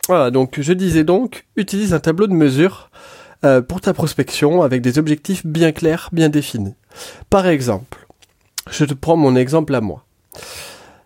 Voilà, 0.08 0.32
donc 0.32 0.60
je 0.60 0.74
disais 0.74 1.04
donc, 1.04 1.46
utilise 1.56 1.94
un 1.94 2.00
tableau 2.00 2.28
de 2.28 2.34
mesure 2.34 2.90
euh, 3.46 3.62
pour 3.62 3.82
ta 3.82 3.94
prospection 3.94 4.62
avec 4.62 4.82
des 4.82 4.98
objectifs 4.98 5.46
bien 5.46 5.74
clairs, 5.74 6.10
bien 6.14 6.30
définis. 6.30 6.76
Par 7.30 7.46
exemple, 7.46 8.08
je 8.72 8.86
te 8.86 8.94
prends 8.94 9.18
mon 9.18 9.36
exemple 9.36 9.76
à 9.76 9.82
moi. 9.82 10.06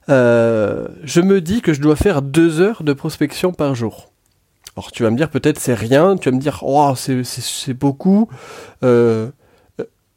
Euh, 0.09 0.87
je 1.03 1.19
me 1.21 1.41
dis 1.41 1.61
que 1.61 1.73
je 1.73 1.81
dois 1.81 1.95
faire 1.95 2.21
deux 2.21 2.61
heures 2.61 2.83
de 2.83 2.93
prospection 2.93 3.53
par 3.53 3.73
jour. 3.73 4.11
Alors 4.75 4.91
tu 4.91 5.01
vas 5.01 5.09
me 5.09 5.17
dire 5.17 5.31
peut-être 5.31 5.59
c'est 5.59 5.73
rien, 5.73 6.15
tu 6.15 6.29
vas 6.29 6.35
me 6.35 6.41
dire 6.41 6.59
oh 6.61 6.93
c'est 6.95 7.73
beaucoup. 7.73 8.29
Euh, 8.83 9.29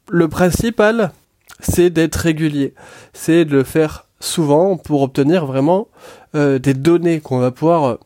le 0.09 0.27
principal 0.27 1.11
c'est 1.59 1.89
d'être 1.89 2.15
régulier, 2.15 2.75
c'est 3.13 3.45
de 3.45 3.51
le 3.51 3.63
faire 3.63 4.05
souvent 4.19 4.77
pour 4.77 5.01
obtenir 5.01 5.47
vraiment 5.47 5.87
des 6.33 6.73
données 6.73 7.19
qu'on 7.19 7.39
va 7.39 7.51
pouvoir 7.51 7.97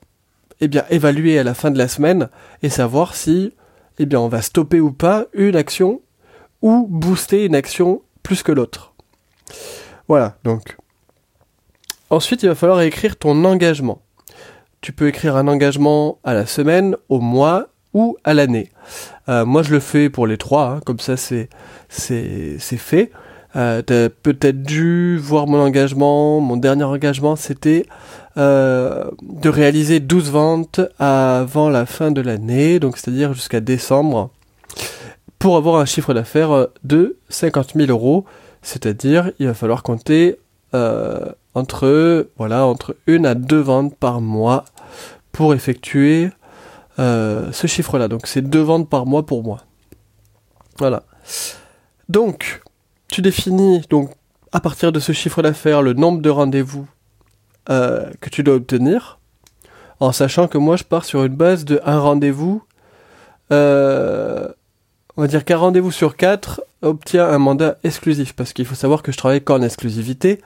eh 0.62 0.67
bien 0.67 0.86
évaluer 0.89 1.38
à 1.38 1.43
la 1.43 1.53
fin 1.53 1.69
de 1.69 1.77
la 1.77 1.88
semaine 1.88 2.29
et 2.63 2.69
savoir 2.69 3.15
si 3.15 3.51
eh 4.00 4.06
bien 4.06 4.20
on 4.20 4.28
va 4.28 4.42
stopper 4.42 4.80
ou 4.80 4.92
pas 4.92 5.25
une 5.34 5.56
action 5.56 6.02
ou 6.62 6.88
booster 6.90 7.46
une 7.46 7.56
action 7.56 8.02
plus 8.24 8.44
que 8.44 8.52
l'autre. 8.52 8.94
Voilà, 10.08 10.38
donc 10.44 10.78
Ensuite, 12.12 12.44
il 12.44 12.50
va 12.50 12.56
falloir 12.56 12.82
écrire 12.82 13.18
ton 13.18 13.44
engagement. 13.46 14.02
Tu 14.82 14.94
peux 14.94 15.08
écrire 15.08 15.36
un 15.36 15.48
engagement 15.48 16.20
à 16.24 16.36
la 16.36 16.46
semaine, 16.46 16.96
au 17.10 17.20
mois 17.20 17.70
ou 17.94 18.16
à 18.24 18.36
l'année. 18.36 18.70
Euh, 19.28 19.46
moi, 19.46 19.64
je 19.64 19.72
le 19.72 19.80
fais 19.80 20.10
pour 20.10 20.28
les 20.28 20.38
trois, 20.38 20.70
hein, 20.70 20.80
comme 20.86 21.00
ça 21.00 21.18
c'est 21.18 21.50
fait. 21.90 23.12
Euh, 23.56 23.82
tu 23.86 23.94
as 23.94 24.10
peut-être 24.10 24.62
dû 24.62 25.18
voir 25.18 25.48
mon 25.48 25.60
engagement. 25.60 26.40
Mon 26.42 26.58
dernier 26.58 26.84
engagement, 26.84 27.36
c'était 27.36 27.88
euh, 28.38 29.10
de 29.22 29.50
réaliser 29.50 30.00
12 30.00 30.32
ventes 30.32 30.82
avant 31.00 31.70
la 31.70 31.86
fin 31.86 32.12
de 32.12 32.22
l'année, 32.22 32.80
donc 32.80 32.98
c'est-à-dire 32.98 33.34
jusqu'à 33.34 33.62
décembre, 33.62 34.30
pour 35.39 35.58
avoir 35.58 35.77
un 35.77 35.86
chiffre 35.86 36.13
d'affaires 36.13 36.68
de 36.84 37.18
50 37.30 37.74
000 37.75 37.89
euros. 37.89 38.25
C'est-à-dire, 38.62 39.32
il 39.39 39.48
va 39.48 39.54
falloir 39.54 39.84
compter 39.84 40.38
euh, 40.74 41.32
entre, 41.54 42.27
voilà, 42.38 42.65
entre 42.65 42.96
une 43.08 43.25
à 43.25 43.36
deux 43.36 43.60
ventes 43.60 43.96
par 43.96 44.22
mois 44.22 44.65
pour 45.32 45.54
effectuer 45.54 46.30
euh, 47.00 47.51
ce 47.51 47.68
chiffre-là. 47.68 48.08
Donc 48.08 48.27
c'est 48.27 48.42
deux 48.42 48.62
ventes 48.62 48.89
par 48.89 49.06
mois 49.06 49.25
pour 49.25 49.44
moi. 49.44 49.60
Voilà. 50.77 51.04
Donc, 52.10 52.62
tu 53.08 53.22
définis 53.22 53.82
donc 53.89 54.12
à 54.51 54.60
partir 54.60 54.92
de 54.92 55.00
ce 55.00 55.12
chiffre 55.12 55.42
d'affaires 55.42 55.82
le 55.82 55.94
nombre 55.94 56.22
de 56.22 56.30
rendez-vous 56.30 56.88
euh, 57.69 58.10
que 58.22 58.29
tu 58.29 58.43
dois 58.43 58.55
obtenir. 58.55 59.19
en 60.00 60.12
sachant 60.12 60.48
que 60.48 60.57
moi 60.57 60.75
je 60.75 60.84
pars 60.84 61.05
sur 61.05 61.24
une 61.24 61.36
base 61.36 61.65
de 61.65 61.79
un 61.86 62.00
rendez-vous. 62.00 62.63
Euh, 63.51 64.48
on 65.17 65.22
va 65.22 65.27
dire 65.27 65.45
qu'un 65.45 65.57
rendez-vous 65.57 65.91
sur 65.91 66.17
quatre 66.17 66.62
obtient 66.81 67.27
un 67.27 67.38
mandat 67.38 67.77
exclusif, 67.84 68.34
parce 68.34 68.53
qu'il 68.53 68.65
faut 68.65 68.75
savoir 68.75 69.01
que 69.01 69.12
je 69.12 69.17
travaille 69.17 69.41
qu'en 69.41 69.62
exclusivité. 69.62 70.41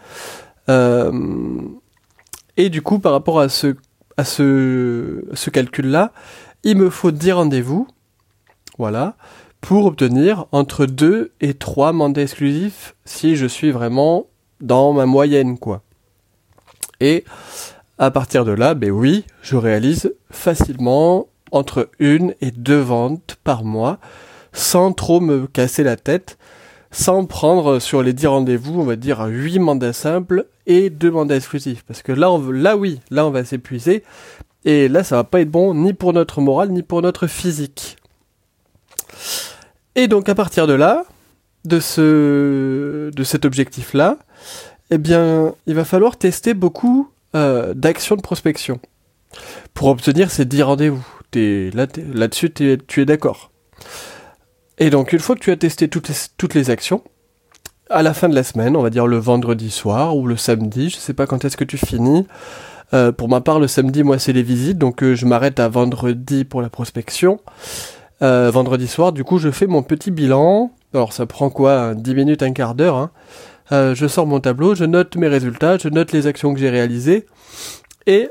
Euh, 0.70 1.12
et 2.58 2.70
du 2.70 2.82
coup, 2.82 3.00
par 3.00 3.12
rapport 3.12 3.40
à 3.40 3.50
ce, 3.50 3.76
à 4.18 4.24
ce, 4.24 5.26
ce 5.34 5.50
calcul-là, 5.50 6.14
il 6.64 6.78
me 6.78 6.90
faut 6.90 7.12
10 7.12 7.32
rendez-vous, 7.34 7.88
voilà, 8.78 9.16
pour 9.62 9.86
obtenir 9.86 10.46
entre 10.52 10.86
2 10.86 11.32
et 11.42 11.54
3 11.54 11.92
mandats 11.94 12.22
exclusifs 12.22 12.96
si 13.06 13.36
je 13.36 13.46
suis 13.46 13.72
vraiment 13.72 14.28
dans 14.62 14.94
ma 14.94 15.06
moyenne, 15.06 15.58
quoi. 15.58 15.82
Et 17.00 17.24
à 17.98 18.12
partir 18.12 18.46
de 18.46 18.52
là, 18.52 18.74
ben 18.74 18.92
oui, 18.92 19.26
je 19.42 19.56
réalise 19.56 20.14
facilement 20.32 21.28
entre 21.52 21.90
une 22.00 22.34
et 22.42 22.52
deux 22.52 22.80
ventes 22.80 23.38
par 23.44 23.64
mois 23.64 24.00
sans 24.54 24.94
trop 24.94 25.20
me 25.20 25.48
casser 25.48 25.84
la 25.84 25.96
tête, 25.96 26.38
sans 26.92 27.26
prendre 27.26 27.80
sur 27.80 28.02
les 28.02 28.14
10 28.14 28.28
rendez-vous, 28.28 28.80
on 28.80 28.84
va 28.84 28.96
dire 28.96 29.26
8 29.26 29.60
mandats 29.60 29.94
simples 29.94 30.48
et 30.66 30.90
2 30.90 31.12
mandats 31.12 31.36
exclusifs. 31.36 31.84
Parce 31.84 32.02
que 32.02 32.12
là, 32.12 32.32
on, 32.32 32.52
là 32.52 32.76
oui, 32.76 33.00
là 33.12 33.26
on 33.26 33.32
va 33.32 33.44
s'épuiser. 33.46 34.04
Et 34.66 34.88
là, 34.88 35.04
ça 35.04 35.16
va 35.16 35.24
pas 35.24 35.42
être 35.42 35.52
bon 35.52 35.74
ni 35.74 35.94
pour 35.94 36.14
notre 36.14 36.42
morale, 36.42 36.70
ni 36.70 36.84
pour 36.84 37.02
notre 37.02 37.28
physique. 37.28 37.98
Et 39.96 40.08
donc 40.08 40.30
à 40.30 40.36
partir 40.36 40.68
de 40.68 40.74
là, 40.74 41.06
de, 41.66 41.80
ce, 41.80 43.10
de 43.12 43.24
cet 43.24 43.46
objectif-là, 43.46 44.18
eh 44.92 44.98
bien, 44.98 45.54
il 45.68 45.76
va 45.76 45.86
falloir 45.86 46.18
tester 46.18 46.54
beaucoup 46.54 47.10
euh, 47.36 47.74
d'actions 47.74 48.16
de 48.16 48.22
prospection 48.22 48.80
pour 49.74 49.88
obtenir 49.88 50.32
ces 50.32 50.46
10 50.46 50.64
rendez-vous. 50.64 51.06
Là, 51.36 51.86
là-dessus, 52.12 52.52
tu 52.52 53.02
es 53.02 53.06
d'accord. 53.06 53.52
Et 54.80 54.90
donc, 54.90 55.14
une 55.14 55.20
fois 55.20 55.36
que 55.36 55.42
tu 55.42 55.52
as 55.52 55.58
testé 55.58 55.90
toutes 55.90 56.54
les, 56.56 56.70
actions, 56.72 57.04
à 57.92 58.02
la 58.02 58.16
fin 58.16 58.30
de 58.30 58.36
la 58.36 58.44
semaine, 58.44 58.76
on 58.76 58.82
va 58.82 58.90
dire 58.90 59.06
le 59.06 59.18
vendredi 59.18 59.70
soir 59.70 60.18
ou 60.18 60.26
le 60.26 60.38
samedi, 60.38 60.90
je 60.90 60.96
sais 60.96 61.14
pas 61.14 61.28
quand 61.28 61.46
est-ce 61.46 61.58
que 61.58 61.64
tu 61.64 61.78
finis. 61.78 62.26
Euh, 62.96 63.12
pour 63.12 63.30
ma 63.30 63.42
part, 63.42 63.60
le 63.60 63.68
samedi, 63.68 64.02
moi, 64.02 64.18
c'est 64.18 64.34
les 64.34 64.42
visites, 64.42 64.80
donc 64.80 65.04
euh, 65.04 65.14
je 65.14 65.28
m'arrête 65.28 65.60
à 65.60 65.70
vendredi 65.70 66.46
pour 66.46 66.64
la 66.64 66.70
prospection. 66.70 67.40
Vendredi 68.22 68.88
soir, 68.88 69.14
du 69.14 69.24
coup, 69.24 69.38
je 69.38 69.52
fais 69.52 69.68
mon 69.68 69.84
petit 69.84 70.12
bilan. 70.12 70.72
Alors, 70.94 71.14
ça 71.14 71.28
prend 71.28 71.50
quoi? 71.50 71.94
10 71.94 72.16
minutes, 72.16 72.42
un 72.44 72.52
quart 72.52 72.74
d'heure. 72.74 72.96
Hein. 72.96 73.12
Je 73.72 74.08
sors 74.08 74.26
mon 74.26 74.40
tableau, 74.40 74.76
je 74.76 74.86
note 74.86 75.16
mes 75.16 75.28
résultats, 75.28 75.78
je 75.78 75.90
note 75.90 76.12
les 76.12 76.28
actions 76.28 76.54
que 76.54 76.60
j'ai 76.60 76.70
réalisées. 76.70 77.26
Et 78.08 78.30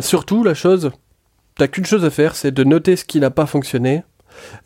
surtout, 0.00 0.44
la 0.44 0.54
chose, 0.54 0.90
t'as 1.56 1.66
qu'une 1.66 1.86
chose 1.86 2.04
à 2.04 2.10
faire, 2.10 2.36
c'est 2.36 2.52
de 2.52 2.64
noter 2.64 2.96
ce 2.96 3.04
qui 3.04 3.20
n'a 3.20 3.30
pas 3.30 3.46
fonctionné, 3.46 4.04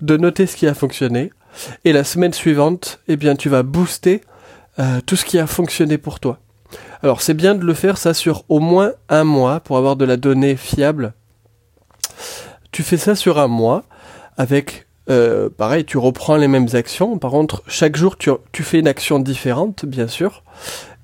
de 0.01 0.17
noter 0.17 0.47
ce 0.47 0.57
qui 0.57 0.67
a 0.67 0.75
fonctionné. 0.75 1.33
Et 1.85 1.93
la 1.93 2.05
semaine 2.05 2.33
suivante, 2.33 3.01
eh 3.09 3.17
bien, 3.17 3.37
tu 3.37 3.49
vas 3.49 3.63
booster 3.63 4.23
euh, 4.79 5.01
tout 5.05 5.17
ce 5.17 5.25
qui 5.25 5.39
a 5.39 5.47
fonctionné 5.47 5.99
pour 5.99 6.21
toi. 6.21 6.39
Alors, 7.03 7.21
c'est 7.21 7.35
bien 7.35 7.55
de 7.55 7.65
le 7.65 7.75
faire 7.75 7.99
ça 7.99 8.15
sur 8.15 8.45
au 8.49 8.59
moins 8.59 8.93
un 9.09 9.25
mois 9.25 9.61
pour 9.61 9.77
avoir 9.77 9.97
de 9.97 10.05
la 10.05 10.17
donnée 10.17 10.57
fiable. 10.57 11.13
Tu 12.71 12.83
fais 12.83 12.97
ça 12.97 13.15
sur 13.15 13.39
un 13.39 13.49
mois 13.49 13.85
avec, 14.39 14.87
euh, 15.11 15.49
pareil, 15.49 15.85
tu 15.85 15.99
reprends 15.99 16.37
les 16.37 16.49
mêmes 16.49 16.69
actions. 16.75 17.19
Par 17.19 17.31
contre, 17.31 17.63
chaque 17.67 17.97
jour, 17.97 18.17
tu, 18.17 18.31
tu 18.53 18.63
fais 18.63 18.79
une 18.79 18.89
action 18.89 19.19
différente, 19.19 19.85
bien 19.85 20.07
sûr. 20.09 20.43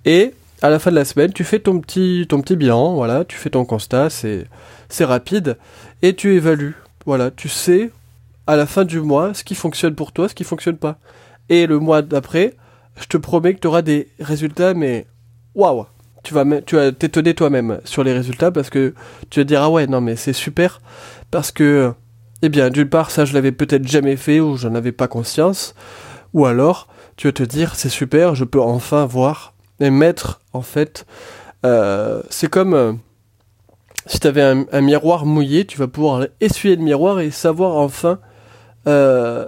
Et 0.04 0.34
à 0.62 0.70
la 0.70 0.78
fin 0.78 0.90
de 0.90 0.96
la 0.96 1.04
semaine, 1.04 1.32
tu 1.32 1.44
fais 1.44 1.58
ton 1.58 1.80
petit, 1.80 2.26
ton 2.28 2.40
petit 2.40 2.56
bilan, 2.56 2.94
voilà, 2.94 3.24
tu 3.24 3.36
fais 3.36 3.50
ton 3.50 3.64
constat, 3.64 4.10
c'est, 4.10 4.46
c'est 4.88 5.04
rapide, 5.04 5.56
et 6.02 6.14
tu 6.14 6.34
évalues. 6.34 6.76
Voilà, 7.06 7.30
tu 7.30 7.48
sais 7.48 7.90
à 8.46 8.56
la 8.56 8.66
fin 8.66 8.84
du 8.84 9.00
mois 9.00 9.34
ce 9.34 9.44
qui 9.44 9.54
fonctionne 9.54 9.94
pour 9.94 10.12
toi, 10.12 10.28
ce 10.28 10.34
qui 10.34 10.44
fonctionne 10.44 10.76
pas. 10.76 10.98
Et 11.48 11.66
le 11.66 11.78
mois 11.78 12.02
d'après, 12.02 12.54
je 13.00 13.06
te 13.06 13.16
promets 13.16 13.54
que 13.54 13.60
tu 13.60 13.66
auras 13.66 13.82
des 13.82 14.08
résultats, 14.20 14.74
mais 14.74 15.06
waouh! 15.54 15.86
Tu 16.24 16.34
vas, 16.34 16.44
tu 16.62 16.76
vas 16.76 16.92
t'étonner 16.92 17.32
toi-même 17.32 17.80
sur 17.84 18.02
les 18.04 18.12
résultats 18.12 18.50
parce 18.50 18.70
que 18.70 18.92
tu 19.30 19.40
vas 19.40 19.44
dire 19.44 19.62
ah 19.62 19.70
ouais 19.70 19.86
non 19.86 20.00
mais 20.00 20.16
c'est 20.16 20.32
super 20.32 20.82
parce 21.30 21.52
que 21.52 21.94
eh 22.42 22.48
bien 22.48 22.70
d'une 22.70 22.88
part 22.88 23.10
ça 23.10 23.24
je 23.24 23.34
l'avais 23.34 23.52
peut-être 23.52 23.86
jamais 23.86 24.16
fait 24.16 24.40
ou 24.40 24.56
j'en 24.56 24.74
avais 24.74 24.92
pas 24.92 25.08
conscience 25.08 25.74
ou 26.34 26.46
alors 26.46 26.88
tu 27.16 27.28
vas 27.28 27.32
te 27.32 27.42
dire 27.42 27.74
c'est 27.74 27.88
super 27.88 28.34
je 28.34 28.44
peux 28.44 28.60
enfin 28.60 29.06
voir 29.06 29.54
et 29.80 29.90
mettre 29.90 30.40
en 30.52 30.62
fait 30.62 31.06
euh, 31.66 32.22
c'est 32.30 32.48
comme 32.48 32.74
euh, 32.74 32.92
si 34.06 34.20
tu 34.20 34.26
avais 34.26 34.42
un, 34.42 34.80
miroir 34.80 35.26
mouillé 35.26 35.64
tu 35.64 35.78
vas 35.78 35.88
pouvoir 35.88 36.26
essuyer 36.40 36.76
le 36.76 36.82
miroir 36.82 37.20
et 37.20 37.30
savoir 37.30 37.76
enfin 37.76 38.18
euh, 38.86 39.46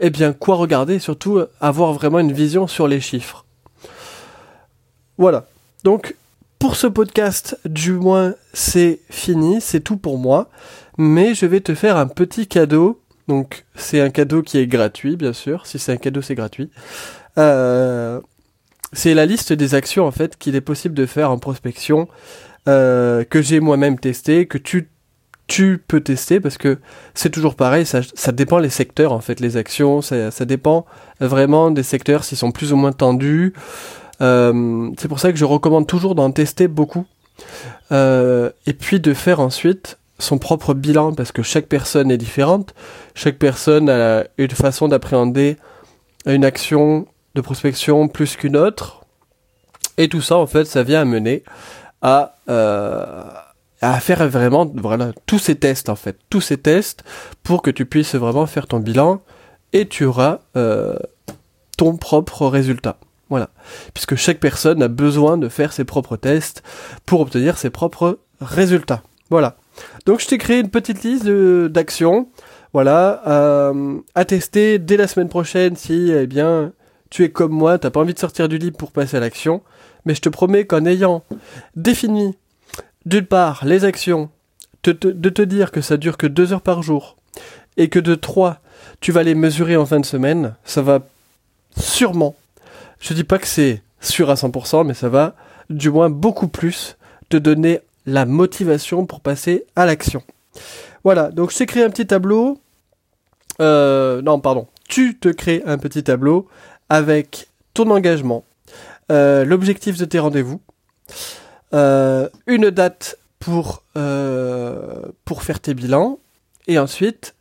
eh 0.00 0.10
bien, 0.10 0.32
quoi 0.32 0.56
regarder 0.56 0.98
surtout 0.98 1.38
euh, 1.38 1.50
avoir 1.60 1.92
vraiment 1.92 2.18
une 2.18 2.32
vision 2.32 2.66
sur 2.66 2.88
les 2.88 3.00
chiffres. 3.00 3.44
Voilà. 5.18 5.46
Donc, 5.84 6.16
pour 6.60 6.76
ce 6.76 6.86
podcast, 6.86 7.58
du 7.64 7.92
moins, 7.92 8.34
c'est 8.52 9.00
fini, 9.10 9.60
c'est 9.60 9.80
tout 9.80 9.96
pour 9.96 10.18
moi. 10.18 10.50
Mais 10.98 11.34
je 11.34 11.46
vais 11.46 11.60
te 11.60 11.74
faire 11.74 11.96
un 11.96 12.06
petit 12.06 12.46
cadeau. 12.46 13.00
Donc, 13.28 13.64
c'est 13.74 14.00
un 14.00 14.10
cadeau 14.10 14.42
qui 14.42 14.58
est 14.58 14.66
gratuit, 14.66 15.16
bien 15.16 15.32
sûr. 15.32 15.66
Si 15.66 15.78
c'est 15.78 15.92
un 15.92 15.96
cadeau, 15.96 16.20
c'est 16.20 16.34
gratuit. 16.34 16.70
Euh, 17.38 18.20
c'est 18.92 19.14
la 19.14 19.24
liste 19.24 19.54
des 19.54 19.74
actions, 19.74 20.06
en 20.06 20.10
fait, 20.10 20.36
qu'il 20.36 20.54
est 20.54 20.60
possible 20.60 20.94
de 20.94 21.06
faire 21.06 21.30
en 21.30 21.38
prospection, 21.38 22.08
que 22.66 23.26
j'ai 23.32 23.58
moi-même 23.58 23.98
testé, 23.98 24.46
que 24.46 24.58
tu 24.58 24.88
tu 25.48 25.82
peux 25.84 26.00
tester 26.00 26.38
parce 26.38 26.58
que 26.58 26.78
c'est 27.12 27.30
toujours 27.30 27.56
pareil, 27.56 27.84
ça, 27.84 28.02
ça, 28.14 28.30
dépend 28.30 28.58
les 28.58 28.70
secteurs 28.70 29.10
en 29.10 29.18
fait, 29.18 29.40
les 29.40 29.56
actions, 29.56 30.00
ça, 30.00 30.30
ça 30.30 30.44
dépend 30.44 30.86
vraiment 31.18 31.72
des 31.72 31.82
secteurs 31.82 32.22
s'ils 32.22 32.38
sont 32.38 32.52
plus 32.52 32.72
ou 32.72 32.76
moins 32.76 32.92
tendus. 32.92 33.52
Euh, 34.20 34.90
c'est 34.98 35.08
pour 35.08 35.20
ça 35.20 35.32
que 35.32 35.38
je 35.38 35.44
recommande 35.44 35.86
toujours 35.86 36.14
d'en 36.14 36.30
tester 36.30 36.68
beaucoup. 36.68 37.06
Euh, 37.92 38.50
et 38.66 38.72
puis 38.72 39.00
de 39.00 39.14
faire 39.14 39.40
ensuite 39.40 39.98
son 40.18 40.38
propre 40.38 40.74
bilan 40.74 41.12
parce 41.14 41.32
que 41.32 41.42
chaque 41.42 41.66
personne 41.66 42.10
est 42.10 42.18
différente, 42.18 42.74
chaque 43.14 43.38
personne 43.38 43.88
a 43.88 44.24
une 44.38 44.50
façon 44.50 44.88
d'appréhender 44.88 45.56
une 46.26 46.44
action 46.44 47.06
de 47.34 47.40
prospection 47.40 48.08
plus 48.08 48.36
qu'une 48.36 48.56
autre. 48.56 49.04
Et 49.96 50.08
tout 50.08 50.20
ça 50.20 50.36
en 50.36 50.46
fait 50.46 50.64
ça 50.64 50.82
vient 50.82 51.00
amener 51.00 51.42
à 52.02 52.34
euh, 52.48 53.24
à 53.82 53.98
faire 54.00 54.28
vraiment 54.28 54.70
voilà 54.74 55.12
tous 55.26 55.38
ces 55.38 55.56
tests 55.56 55.88
en 55.88 55.96
fait, 55.96 56.18
tous 56.28 56.40
ces 56.40 56.58
tests 56.58 57.02
pour 57.42 57.62
que 57.62 57.70
tu 57.70 57.86
puisses 57.86 58.14
vraiment 58.14 58.46
faire 58.46 58.66
ton 58.66 58.78
bilan 58.78 59.22
et 59.72 59.88
tu 59.88 60.04
auras 60.04 60.40
euh, 60.56 60.96
ton 61.76 61.96
propre 61.96 62.46
résultat. 62.46 62.98
Voilà, 63.30 63.50
puisque 63.94 64.16
chaque 64.16 64.40
personne 64.40 64.82
a 64.82 64.88
besoin 64.88 65.38
de 65.38 65.48
faire 65.48 65.72
ses 65.72 65.84
propres 65.84 66.16
tests 66.16 66.62
pour 67.06 67.20
obtenir 67.20 67.58
ses 67.58 67.70
propres 67.70 68.18
résultats. 68.40 69.02
Voilà. 69.30 69.56
Donc 70.04 70.20
je 70.20 70.26
t'ai 70.26 70.38
créé 70.38 70.58
une 70.58 70.70
petite 70.70 71.02
liste 71.04 71.26
d'actions, 71.26 72.28
voilà, 72.72 73.22
euh, 73.26 73.98
à 74.14 74.24
tester 74.24 74.78
dès 74.78 74.96
la 74.96 75.06
semaine 75.06 75.28
prochaine 75.28 75.76
si 75.76 76.10
eh 76.10 76.26
bien 76.26 76.72
tu 77.08 77.24
es 77.24 77.30
comme 77.30 77.52
moi, 77.52 77.78
t'as 77.78 77.90
pas 77.90 78.00
envie 78.00 78.14
de 78.14 78.18
sortir 78.18 78.48
du 78.48 78.58
lit 78.58 78.72
pour 78.72 78.92
passer 78.92 79.16
à 79.16 79.20
l'action, 79.20 79.62
mais 80.04 80.14
je 80.14 80.20
te 80.20 80.28
promets 80.28 80.64
qu'en 80.64 80.84
ayant 80.84 81.24
défini 81.76 82.36
d'une 83.06 83.26
part, 83.26 83.64
les 83.64 83.84
actions, 83.84 84.28
de 84.84 84.92
te 84.92 85.42
dire 85.42 85.72
que 85.72 85.80
ça 85.80 85.96
dure 85.96 86.16
que 86.16 86.26
deux 86.26 86.52
heures 86.52 86.60
par 86.60 86.82
jour, 86.82 87.16
et 87.76 87.88
que 87.88 87.98
de 87.98 88.14
trois, 88.14 88.60
tu 89.00 89.12
vas 89.12 89.22
les 89.22 89.34
mesurer 89.34 89.76
en 89.76 89.86
fin 89.86 90.00
de 90.00 90.06
semaine, 90.06 90.54
ça 90.64 90.82
va 90.82 91.00
sûrement, 91.76 92.36
je 93.00 93.14
dis 93.14 93.24
pas 93.24 93.38
que 93.38 93.46
c'est 93.46 93.82
sûr 94.00 94.30
à 94.30 94.34
100%, 94.34 94.86
mais 94.86 94.94
ça 94.94 95.08
va 95.08 95.34
du 95.68 95.90
moins 95.90 96.10
beaucoup 96.10 96.48
plus 96.48 96.96
te 97.28 97.36
donner 97.36 97.80
la 98.06 98.26
motivation 98.26 99.06
pour 99.06 99.20
passer 99.20 99.64
à 99.76 99.86
l'action. 99.86 100.22
Voilà, 101.04 101.30
donc 101.30 101.50
je 101.50 101.58
t'ai 101.58 101.66
créé 101.66 101.82
un 101.82 101.90
petit 101.90 102.06
tableau. 102.06 102.60
Euh, 103.60 104.20
non, 104.22 104.40
pardon. 104.40 104.66
Tu 104.88 105.18
te 105.18 105.28
crées 105.28 105.62
un 105.66 105.78
petit 105.78 106.02
tableau 106.02 106.48
avec 106.88 107.48
ton 107.74 107.90
engagement, 107.90 108.44
euh, 109.10 109.44
l'objectif 109.44 109.96
de 109.96 110.04
tes 110.04 110.18
rendez-vous, 110.18 110.60
euh, 111.72 112.28
une 112.46 112.70
date 112.70 113.16
pour, 113.38 113.84
euh, 113.96 115.02
pour 115.24 115.42
faire 115.44 115.60
tes 115.60 115.74
bilans, 115.74 116.18
et 116.66 116.78
ensuite, 116.78 117.34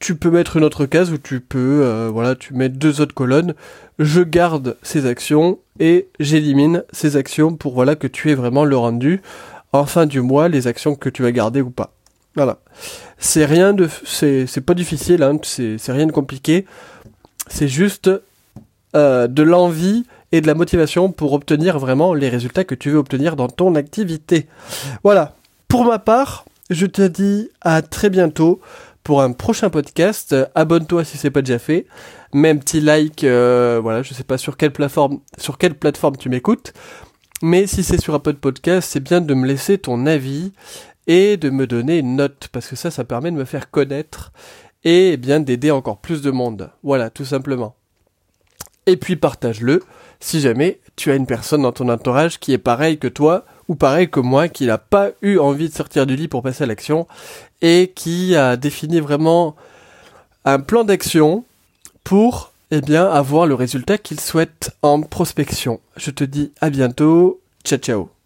tu 0.00 0.16
peux 0.16 0.30
mettre 0.30 0.56
une 0.56 0.64
autre 0.64 0.86
case 0.86 1.12
où 1.12 1.18
tu 1.18 1.40
peux, 1.40 1.82
euh, 1.84 2.10
voilà, 2.10 2.34
tu 2.34 2.54
mets 2.54 2.70
deux 2.70 3.00
autres 3.00 3.14
colonnes. 3.14 3.54
Je 3.98 4.22
garde 4.22 4.76
ces 4.82 5.06
actions 5.06 5.58
et 5.78 6.08
j'élimine 6.18 6.84
ces 6.90 7.16
actions 7.16 7.54
pour 7.54 7.74
voilà 7.74 7.94
que 7.94 8.06
tu 8.06 8.30
aies 8.30 8.34
vraiment 8.34 8.64
le 8.64 8.76
rendu 8.76 9.20
en 9.72 9.84
fin 9.84 10.06
du 10.06 10.22
mois, 10.22 10.48
les 10.48 10.66
actions 10.66 10.94
que 10.96 11.10
tu 11.10 11.22
vas 11.22 11.30
garder 11.30 11.60
ou 11.60 11.70
pas. 11.70 11.92
Voilà. 12.34 12.58
C'est 13.18 13.44
rien 13.44 13.74
de, 13.74 13.88
c'est, 14.04 14.46
c'est 14.46 14.62
pas 14.62 14.74
difficile, 14.74 15.22
hein, 15.22 15.38
c'est, 15.42 15.76
c'est 15.78 15.92
rien 15.92 16.06
de 16.06 16.12
compliqué. 16.12 16.64
C'est 17.48 17.68
juste 17.68 18.10
euh, 18.96 19.26
de 19.26 19.42
l'envie 19.42 20.06
et 20.32 20.40
de 20.40 20.46
la 20.46 20.54
motivation 20.54 21.12
pour 21.12 21.34
obtenir 21.34 21.78
vraiment 21.78 22.14
les 22.14 22.28
résultats 22.28 22.64
que 22.64 22.74
tu 22.74 22.90
veux 22.90 22.98
obtenir 22.98 23.36
dans 23.36 23.48
ton 23.48 23.74
activité. 23.74 24.46
Voilà. 25.04 25.34
Pour 25.68 25.84
ma 25.84 25.98
part, 25.98 26.44
Je 26.70 26.86
te 26.86 27.02
dis 27.02 27.50
à 27.60 27.82
très 27.82 28.10
bientôt 28.10 28.60
pour 29.02 29.22
un 29.22 29.32
prochain 29.32 29.70
podcast. 29.70 30.34
Abonne-toi 30.54 31.04
si 31.04 31.18
c'est 31.18 31.30
pas 31.30 31.42
déjà 31.42 31.58
fait. 31.58 31.86
Un 32.32 32.56
petit 32.56 32.80
like, 32.80 33.24
euh, 33.24 33.80
voilà, 33.82 34.02
je 34.02 34.14
sais 34.14 34.24
pas 34.24 34.38
sur 34.38 34.56
quelle 34.56 34.72
plateforme, 34.72 35.20
tu 36.18 36.28
m'écoutes. 36.28 36.72
Mais 37.42 37.66
si 37.66 37.82
c'est 37.82 38.00
sur 38.00 38.14
Apple 38.14 38.34
Podcast, 38.34 38.90
c'est 38.92 39.02
bien 39.02 39.20
de 39.20 39.34
me 39.34 39.46
laisser 39.46 39.78
ton 39.78 40.06
avis 40.06 40.52
et 41.06 41.36
de 41.36 41.50
me 41.50 41.66
donner 41.66 41.98
une 41.98 42.16
note 42.16 42.48
parce 42.52 42.68
que 42.68 42.76
ça, 42.76 42.90
ça 42.90 43.04
permet 43.04 43.30
de 43.30 43.36
me 43.36 43.44
faire 43.44 43.70
connaître 43.70 44.32
et 44.84 45.16
bien 45.16 45.40
d'aider 45.40 45.70
encore 45.70 45.98
plus 45.98 46.22
de 46.22 46.30
monde. 46.30 46.70
Voilà, 46.82 47.10
tout 47.10 47.24
simplement. 47.24 47.76
Et 48.86 48.96
puis 48.96 49.16
partage-le 49.16 49.82
si 50.20 50.40
jamais 50.40 50.80
tu 50.96 51.10
as 51.10 51.14
une 51.14 51.26
personne 51.26 51.62
dans 51.62 51.72
ton 51.72 51.88
entourage 51.88 52.38
qui 52.38 52.52
est 52.52 52.58
pareil 52.58 52.98
que 52.98 53.08
toi 53.08 53.44
ou 53.70 53.76
pareil 53.76 54.10
que 54.10 54.18
moi, 54.18 54.48
qui 54.48 54.66
n'a 54.66 54.78
pas 54.78 55.10
eu 55.22 55.38
envie 55.38 55.68
de 55.68 55.74
sortir 55.74 56.04
du 56.04 56.16
lit 56.16 56.26
pour 56.26 56.42
passer 56.42 56.64
à 56.64 56.66
l'action 56.66 57.06
et 57.62 57.92
qui 57.94 58.34
a 58.34 58.56
défini 58.56 58.98
vraiment 58.98 59.54
un 60.44 60.58
plan 60.58 60.82
d'action 60.82 61.44
pour 62.02 62.50
eh 62.72 62.80
bien 62.80 63.08
avoir 63.08 63.46
le 63.46 63.54
résultat 63.54 63.96
qu'il 63.96 64.18
souhaite 64.18 64.72
en 64.82 65.02
prospection. 65.02 65.78
Je 65.96 66.10
te 66.10 66.24
dis 66.24 66.50
à 66.60 66.68
bientôt. 66.68 67.40
Ciao 67.62 67.78
ciao. 67.78 68.19